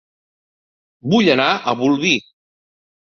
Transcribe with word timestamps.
Vull 1.15 1.29
anar 1.35 1.47
a 1.53 1.75
Bolvir 1.83 2.15